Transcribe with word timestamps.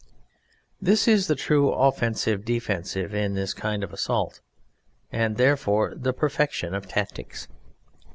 This 0.81 1.07
is 1.07 1.27
the 1.27 1.35
true 1.35 1.71
offensive 1.71 2.43
defensive 2.43 3.13
in 3.13 3.35
this 3.35 3.53
kind 3.53 3.83
of 3.83 3.93
assault, 3.93 4.39
and 5.11 5.37
therefore 5.37 5.93
the 5.93 6.11
perfection 6.11 6.73
of 6.73 6.87
tactics. 6.87 7.47